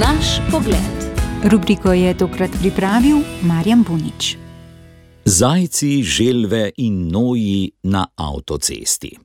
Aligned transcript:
Naš 0.00 0.26
pogled. 0.50 0.96
Rubriko 1.44 1.92
je 1.92 2.18
tokrat 2.18 2.50
pripravil 2.60 3.16
Marjan 3.42 3.84
Bunič. 3.88 4.36
Zajci, 5.24 6.02
želve 6.02 6.70
in 6.76 7.08
noji 7.08 7.70
na 7.82 8.06
avtocesti. 8.16 9.18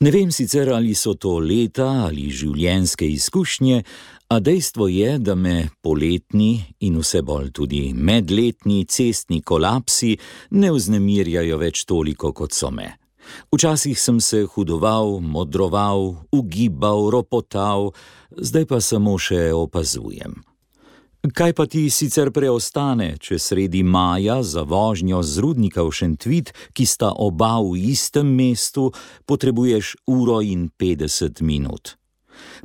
Ne 0.00 0.10
vem 0.10 0.32
sicer, 0.32 0.68
ali 0.72 0.94
so 0.94 1.14
to 1.14 1.38
leta 1.38 1.86
ali 1.86 2.28
življenjske 2.30 3.08
izkušnje, 3.08 3.82
a 4.28 4.40
dejstvo 4.40 4.88
je, 4.88 5.18
da 5.18 5.34
me 5.34 5.68
poletni 5.80 6.60
in 6.80 7.00
vse 7.00 7.22
bolj 7.22 7.50
tudi 7.56 7.94
medletni 7.94 8.84
cestni 8.84 9.40
kolapsi 9.40 10.16
ne 10.50 10.72
vznemirjajo 10.72 11.56
več 11.56 11.86
toliko, 11.88 12.32
kot 12.32 12.52
so 12.52 12.70
me. 12.70 13.05
Včasih 13.52 14.00
sem 14.00 14.20
se 14.20 14.44
hudoval, 14.44 15.20
modroval, 15.20 16.26
ugibal, 16.32 17.10
ropotal, 17.10 17.92
zdaj 18.36 18.66
pa 18.66 18.80
samo 18.80 19.18
še 19.18 19.52
opazujem. 19.52 20.42
Kaj 21.34 21.52
pa 21.58 21.66
ti 21.66 21.88
sicer 21.90 22.30
preostane, 22.30 23.16
če 23.18 23.38
sredi 23.42 23.82
maja 23.82 24.42
za 24.46 24.62
vožnjo 24.62 25.24
z 25.26 25.42
rudnika 25.42 25.82
v 25.82 25.90
Šentvit, 25.90 26.52
ki 26.70 26.86
sta 26.86 27.10
oba 27.10 27.58
v 27.58 27.90
istem 27.90 28.30
mestu, 28.30 28.92
potrebuješ 29.26 29.96
uro 30.06 30.38
in 30.44 30.68
petdeset 30.70 31.42
minut? 31.42 31.96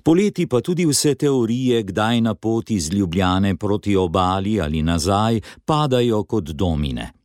Poleti 0.03 0.45
pa 0.45 0.61
tudi 0.61 0.85
vse 0.85 1.15
teorije, 1.15 1.83
kdaj 1.89 2.21
na 2.21 2.35
poti 2.35 2.75
iz 2.75 2.91
Ljubljane 2.93 3.55
proti 3.55 3.95
obali 3.95 4.61
ali 4.61 4.83
nazaj, 4.83 5.41
padajo 5.65 6.23
kot 6.23 6.53
domine. 6.53 7.20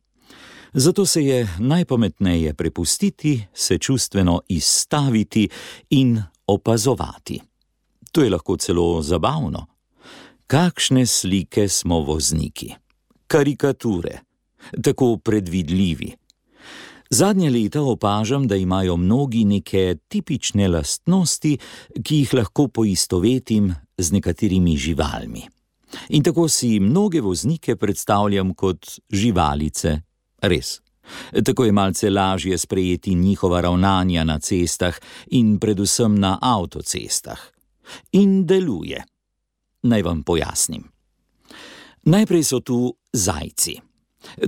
Zato 0.73 1.05
se 1.05 1.23
je 1.23 1.47
najpametneje 1.59 2.53
prepustiti, 2.53 3.45
se 3.53 3.77
čustveno 3.77 4.41
izstaviti 4.47 5.49
in 5.89 6.23
opazovati. 6.47 7.41
To 8.11 8.23
je 8.23 8.29
lahko 8.29 8.57
celo 8.57 9.01
zabavno. 9.01 9.65
Kakšne 10.47 11.05
slike 11.05 11.67
smo 11.69 11.99
vozniki, 11.99 12.73
karikature, 13.27 14.19
tako 14.83 15.17
predvidljivi. 15.17 16.15
Zadnje 17.09 17.49
leta 17.49 17.81
opažam, 17.81 18.47
da 18.47 18.55
imajo 18.55 18.97
mnogi 18.97 19.45
neke 19.45 19.95
tipične 20.07 20.67
lastnosti, 20.67 21.57
ki 22.03 22.15
jih 22.15 22.33
lahko 22.33 22.67
poistovetim 22.67 23.73
z 23.97 24.11
nekaterimi 24.11 24.77
živalmi. 24.77 25.47
In 26.09 26.23
tako 26.23 26.47
si 26.47 26.79
mnoge 26.79 27.21
voznike 27.21 27.75
predstavljam 27.75 28.53
kot 28.53 28.99
živalice, 29.09 30.01
res. 30.41 30.81
Tako 31.43 31.65
je 31.65 31.71
malce 31.71 32.09
lažje 32.09 32.57
sprejeti 32.57 33.15
njihova 33.15 33.61
ravnanja 33.61 34.23
na 34.23 34.39
cestah 34.39 34.99
in 35.27 35.59
predvsem 35.59 36.19
na 36.19 36.37
avtocestah. 36.41 37.39
In 38.11 38.45
deluje. 38.45 39.03
Naj 39.83 40.01
vam 40.01 40.23
pojasnim. 40.23 40.83
Najprej 42.03 42.43
so 42.43 42.59
tu 42.59 42.95
zajci. 43.13 43.79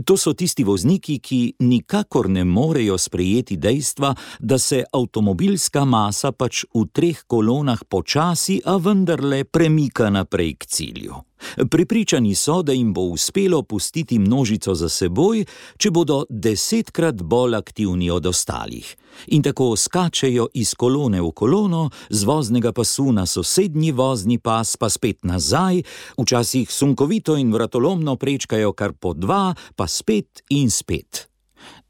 To 0.06 0.18
so 0.18 0.34
tisti 0.34 0.64
vozniki, 0.64 1.20
ki 1.20 1.54
nikakor 1.60 2.30
ne 2.30 2.44
morejo 2.44 2.98
sprejeti 2.98 3.58
dejstva, 3.58 4.14
da 4.40 4.58
se 4.58 4.84
avtomobilska 4.94 5.86
masa 5.86 6.32
pač 6.32 6.66
v 6.74 6.86
treh 6.92 7.24
kolonah 7.28 7.84
počasi, 7.88 8.60
a 8.66 8.76
vendarle 8.78 9.44
premika 9.44 10.10
naprej 10.10 10.56
k 10.60 10.66
cilju. 10.66 11.29
Pripričani 11.70 12.36
so, 12.36 12.62
da 12.62 12.74
jim 12.74 12.94
bo 12.94 13.02
uspelo 13.02 13.64
pustiti 13.64 14.20
množico 14.20 14.76
za 14.76 14.90
seboj, 14.90 15.46
če 15.78 15.92
bodo 15.92 16.24
desetkrat 16.30 17.24
bolj 17.24 17.56
aktivni 17.56 18.10
od 18.10 18.26
ostalih. 18.26 18.96
In 19.28 19.44
tako 19.44 19.76
skačejo 19.76 20.48
iz 20.54 20.74
kolone 20.74 21.22
v 21.22 21.32
kolono, 21.32 21.90
z 22.10 22.24
voznega 22.24 22.72
pasu 22.72 23.12
na 23.12 23.26
sosednji 23.26 23.92
vozni 23.92 24.38
pas, 24.40 24.76
pa 24.78 24.90
spet 24.90 25.24
nazaj, 25.24 25.82
včasih 26.18 26.72
sunkovito 26.72 27.38
in 27.38 27.54
vratolomno 27.54 28.16
prečkajo 28.16 28.74
kar 28.74 28.94
po 28.94 29.14
dva, 29.14 29.54
pa 29.76 29.88
spet 29.88 30.44
in 30.50 30.72
spet. 30.72 31.28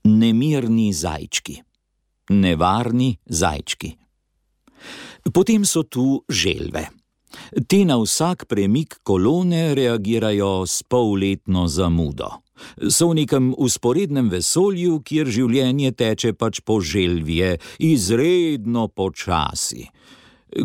Nemirni 0.04 0.94
zajčki. 0.94 1.60
Nevarni 2.30 3.18
zajčki. 3.26 3.96
Potem 5.34 5.66
so 5.66 5.84
tu 5.84 6.24
želve. 6.30 6.99
Te 7.68 7.84
na 7.86 7.98
vsak 8.02 8.46
premik 8.50 9.00
kolone 9.04 9.76
reagirajo 9.76 10.66
s 10.66 10.84
polletno 10.84 11.68
zamudo. 11.68 12.30
So 12.90 13.10
v 13.10 13.24
nekem 13.24 13.54
usporednem 13.58 14.30
vesolju, 14.32 15.00
kjer 15.06 15.30
življenje 15.32 15.94
teče 15.96 16.34
pač 16.36 16.60
po 16.66 16.80
želvje, 16.84 17.58
izredno 17.80 18.88
počasi. 18.88 19.88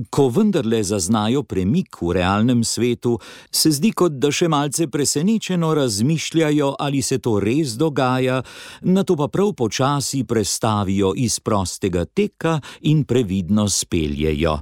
Ko 0.08 0.30
vendarle 0.32 0.78
zaznajo 0.80 1.42
premik 1.44 1.98
v 2.00 2.14
realnem 2.16 2.62
svetu, 2.64 3.18
se 3.52 3.68
zdi, 3.68 3.90
kot 3.92 4.16
da 4.16 4.30
še 4.32 4.48
malce 4.48 4.86
presenečeno 4.88 5.74
razmišljajo, 5.76 6.70
ali 6.80 7.02
se 7.04 7.18
to 7.20 7.36
res 7.44 7.76
dogaja, 7.76 8.40
na 8.88 9.04
to 9.04 9.16
pa 9.20 9.28
prav 9.28 9.52
počasi 9.52 10.24
prestavijo 10.24 11.12
iz 11.20 11.36
prostega 11.44 12.06
teka 12.08 12.56
in 12.88 13.04
previdno 13.04 13.68
speljejo. 13.68 14.56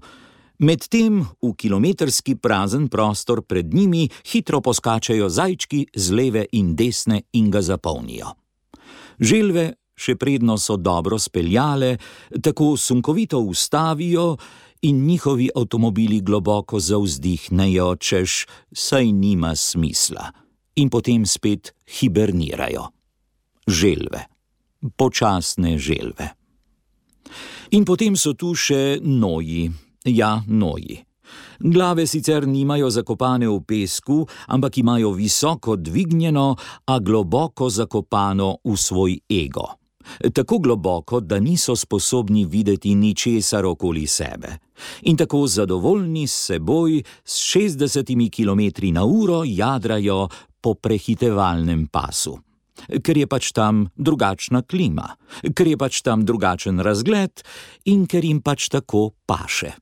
Medtem 0.63 1.27
v 1.43 1.55
kilometrski 1.59 2.37
prazen 2.39 2.87
prostor 2.89 3.43
pred 3.43 3.75
njimi 3.75 4.07
hitro 4.31 4.61
poskačajo 4.61 5.27
zajčki 5.29 5.87
z 5.95 6.15
leve 6.15 6.47
in 6.53 6.77
desne 6.79 7.23
in 7.33 7.51
ga 7.51 7.63
zapolnijo. 7.63 8.31
Želve, 9.19 9.73
še 9.99 10.15
predno 10.15 10.55
so 10.63 10.77
dobro 10.79 11.19
speljale, 11.19 11.97
tako 12.43 12.77
sunkovito 12.77 13.41
ustavijo 13.43 14.37
in 14.87 15.03
njihovi 15.07 15.51
avtomobili 15.51 16.21
globoko 16.21 16.79
zavzdihnejo, 16.81 17.97
češ 17.97 18.47
saj 18.73 19.13
nima 19.13 19.57
smisla, 19.57 20.31
in 20.79 20.91
potem 20.91 21.27
spet 21.27 21.75
hibernirajo. 21.99 22.87
Želve, 23.67 24.27
počasne 24.97 25.79
želve. 25.79 26.35
In 27.71 27.85
potem 27.85 28.15
so 28.15 28.39
tu 28.39 28.55
še 28.55 29.01
noji. 29.03 29.73
Ja, 30.05 30.43
noji. 30.47 31.05
Glave 31.61 32.07
sicer 32.07 32.47
nimajo 32.49 32.91
zakopane 32.91 33.49
v 33.49 33.61
pesku, 33.67 34.27
ampak 34.47 34.79
imajo 34.79 35.13
visoko 35.13 35.77
dvignjeno, 35.77 36.57
a 36.87 36.99
globoko 36.99 37.71
zakopano 37.71 38.57
v 38.65 38.77
svoj 38.77 39.19
ego. 39.31 39.79
Tako 40.35 40.59
globoko, 40.59 41.21
da 41.21 41.39
niso 41.41 41.77
sposobni 41.77 42.45
videti 42.45 42.95
ničesar 42.95 43.67
okoli 43.67 44.07
sebe. 44.07 44.59
In 45.03 45.17
tako 45.17 45.47
zadovoljni 45.47 46.27
s 46.27 46.47
seboj, 46.47 47.03
s 47.25 47.57
60 47.57 48.31
km/h 48.31 49.43
jadrajo 49.47 50.29
po 50.61 50.75
prehitevalnem 50.75 51.87
pasu 51.87 52.39
ker 53.03 53.17
je 53.17 53.27
pač 53.27 53.53
tam 53.55 53.87
drugačna 53.97 54.63
klima, 54.67 55.15
ker 55.55 55.67
je 55.69 55.79
pač 55.79 56.03
tam 56.03 56.25
drugačen 56.27 56.81
razgled 56.83 57.45
in 57.87 58.07
ker 58.07 58.25
jim 58.25 58.43
pač 58.43 58.69
tako 58.73 59.13
paše. 59.27 59.77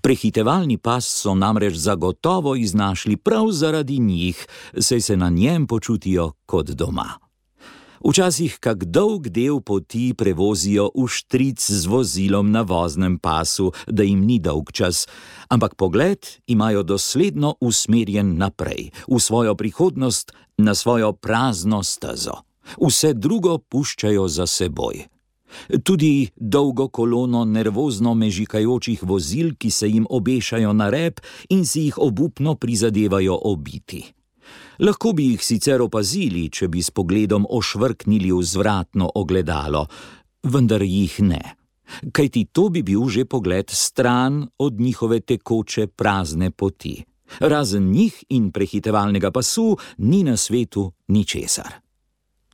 Prehitevalni 0.00 0.78
pas 0.78 1.04
so 1.04 1.34
namreč 1.34 1.74
zagotovo 1.74 2.56
iznašli 2.56 3.16
prav 3.16 3.50
zaradi 3.50 3.98
njih, 3.98 4.46
saj 4.78 5.00
se 5.00 5.16
na 5.16 5.28
njem 5.30 5.66
počutijo 5.66 6.32
kot 6.46 6.70
doma. 6.70 7.24
Včasih 8.04 8.58
kak 8.60 8.84
dolg 8.84 9.30
del 9.32 9.62
poti 9.64 10.12
prevozijo 10.12 10.90
v 10.92 11.06
štric 11.08 11.56
z 11.56 11.88
vozilom 11.88 12.50
na 12.52 12.60
voznem 12.60 13.16
pasu, 13.16 13.70
da 13.88 14.04
jim 14.04 14.26
ni 14.28 14.36
dolg 14.38 14.68
čas, 14.76 15.06
ampak 15.48 15.72
pogled 15.80 16.20
imajo 16.46 16.82
dosledno 16.82 17.54
usmerjen 17.64 18.36
naprej, 18.36 18.92
v 19.08 19.16
svojo 19.16 19.56
prihodnost, 19.56 20.36
na 20.60 20.74
svojo 20.74 21.12
prazno 21.16 21.80
stezo. 21.82 22.44
Vse 22.76 23.14
drugo 23.16 23.56
puščajo 23.58 24.28
za 24.28 24.46
seboj. 24.46 25.13
Tudi 25.82 26.28
dolgo 26.36 26.88
kolono 26.88 27.44
nervozno 27.44 28.14
mežikajočih 28.14 29.02
vozil, 29.02 29.54
ki 29.58 29.70
se 29.70 29.88
jim 29.88 30.06
obešajo 30.10 30.72
na 30.72 30.90
rep 30.90 31.20
in 31.48 31.64
si 31.66 31.88
jih 31.88 31.98
obupno 31.98 32.54
prizadevajo 32.54 33.38
obiti. 33.44 34.04
Lahko 34.78 35.12
bi 35.12 35.30
jih 35.30 35.42
sicer 35.42 35.82
opazili, 35.82 36.48
če 36.50 36.68
bi 36.68 36.82
s 36.82 36.90
pogledom 36.90 37.46
ošvrknili 37.50 38.32
v 38.32 38.42
zvratno 38.42 39.10
ogledalo, 39.14 39.86
vendar 40.42 40.82
jih 40.82 41.20
ne. 41.22 41.42
Kajti 42.12 42.48
to 42.52 42.68
bi 42.72 42.82
bil 42.82 43.08
že 43.08 43.24
pogled 43.24 43.70
stran 43.70 44.48
od 44.58 44.80
njihove 44.80 45.20
tekoče 45.20 45.86
prazne 45.86 46.50
poti. 46.50 47.04
Razen 47.40 47.90
njih 47.90 48.24
in 48.28 48.50
prehitevalnega 48.52 49.30
pasu 49.30 49.76
ni 49.98 50.22
na 50.22 50.36
svetu 50.36 50.92
ničesar. 51.08 51.80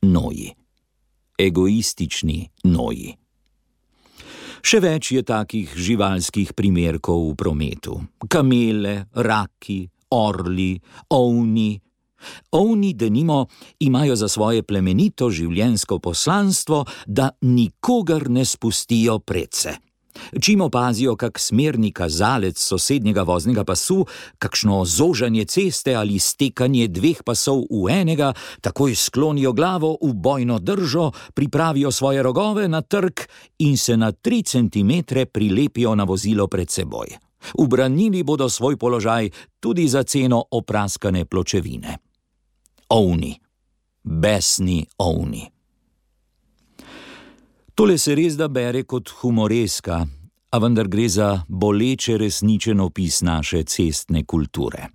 Noji. 0.01 0.60
Egoistični 1.37 2.49
noji. 2.63 3.15
Še 4.61 4.79
več 4.79 5.11
je 5.11 5.23
takih 5.25 5.71
živalskih 5.73 6.53
primerkov 6.53 7.31
v 7.31 7.37
prometu: 7.37 7.97
kamele, 8.29 9.07
raki, 9.13 9.85
orli, 10.13 10.75
ovni, 11.09 11.81
Ovni, 12.51 12.93
denimo, 12.93 13.47
imajo 13.79 14.15
za 14.15 14.27
svoje 14.29 14.63
plemenito 14.63 15.31
življenjsko 15.33 15.99
poslanstvo, 15.99 16.83
da 17.07 17.31
nikogar 17.41 18.29
ne 18.29 18.45
spustijo 18.45 19.19
predse. 19.19 19.73
Čim 20.41 20.61
opazijo 20.61 21.15
kak 21.15 21.39
smerni 21.39 21.91
kazalec 21.91 22.59
sosednjega 22.59 23.23
voznega 23.23 23.63
pasu, 23.63 24.05
kakšno 24.39 24.85
zožanje 24.85 25.45
ceste 25.45 25.95
ali 25.95 26.19
stekanje 26.19 26.87
dveh 26.87 27.23
pasov 27.23 27.65
v 27.69 27.89
enega, 28.01 28.33
takoj 28.61 28.95
sklonijo 28.95 29.53
glavo 29.53 29.97
v 30.01 30.13
bojno 30.13 30.59
držo, 30.59 31.11
pripravijo 31.33 31.91
svoje 31.91 32.23
rogove 32.23 32.67
na 32.67 32.81
trg 32.81 33.19
in 33.59 33.77
se 33.77 33.97
na 33.97 34.11
tri 34.11 34.43
centimetre 34.43 35.25
prilepijo 35.25 35.95
na 35.95 36.03
vozilo 36.03 36.47
pred 36.47 36.69
seboj. 36.69 37.07
Ubranili 37.57 38.23
bodo 38.23 38.49
svoj 38.49 38.77
položaj 38.77 39.29
tudi 39.59 39.87
za 39.87 40.03
ceno 40.03 40.43
opraskane 40.51 41.25
pločevine. 41.25 41.97
Ovni, 42.89 43.39
besni 44.03 44.85
ovni. 44.97 45.60
Tole 47.75 47.97
se 47.97 48.15
res 48.15 48.35
da 48.35 48.49
bere 48.51 48.83
kot 48.83 49.09
humoreska, 49.21 50.01
a 50.51 50.57
vendar 50.59 50.89
gre 50.91 51.07
za 51.09 51.29
boleče 51.47 52.17
resničen 52.19 52.79
opis 52.83 53.21
naše 53.23 53.63
cestne 53.63 54.25
kulture. 54.27 54.89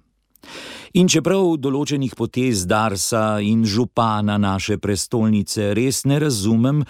In 1.00 1.08
čeprav 1.08 1.56
določenih 1.56 2.12
potez 2.16 2.66
Darsa 2.68 3.40
in 3.40 3.64
župana 3.64 4.36
naše 4.38 4.76
prestolnice 4.78 5.72
res 5.76 6.04
ne 6.04 6.20
razumem, 6.20 6.84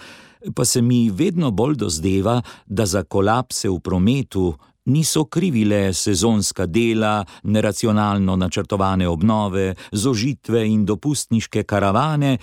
pa 0.53 0.65
se 0.65 0.81
mi 0.81 1.07
vedno 1.09 1.51
bolj 1.51 1.79
dozdeva, 1.79 2.41
da 2.67 2.85
za 2.85 3.03
kolapse 3.03 3.69
v 3.69 3.79
prometu 3.79 4.51
niso 4.87 5.25
krivile 5.25 5.93
sezonska 5.93 6.65
dela, 6.67 7.25
neracionalno 7.43 8.35
načrtovane 8.35 9.07
obnove, 9.07 9.73
zožitve 9.91 10.67
in 10.67 10.85
dopustniške 10.85 11.63
karavane, 11.63 12.37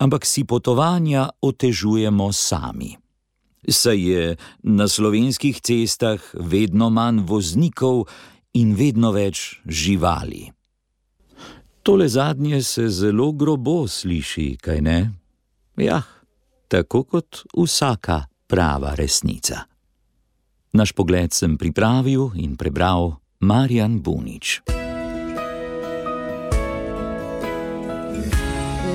ampak 0.00 0.24
si 0.24 0.48
potovanja 0.48 1.28
otežujemo 1.44 2.32
sami. 2.32 2.96
Saj 3.60 4.00
je 4.00 4.24
na 4.64 4.88
slovenskih 4.88 5.60
cestah 5.60 6.18
vedno 6.34 6.88
manj 6.88 7.28
voznikov 7.28 8.08
in 8.56 8.72
vedno 8.74 9.12
več 9.12 9.60
živali. 9.68 10.48
Tole 11.84 12.08
zadnje 12.08 12.62
se 12.64 12.88
zelo 12.88 13.32
grobo 13.32 13.84
sliši, 13.88 14.56
kaj 14.60 14.80
ne? 14.80 14.98
Ja, 15.76 16.02
tako 16.68 17.04
kot 17.04 17.44
vsaka 17.56 18.24
prava 18.48 18.96
resnica. 18.96 19.64
Naš 20.72 20.92
pogled 20.92 21.32
sem 21.32 21.56
pripravil 21.58 22.30
in 22.36 22.56
prebral 22.56 23.20
Marjan 23.40 24.00
Bunič. 24.00 24.79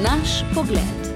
Naš 0.04 0.44
pogled. 0.54 1.15